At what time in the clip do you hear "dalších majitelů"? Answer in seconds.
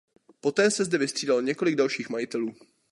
1.75-2.53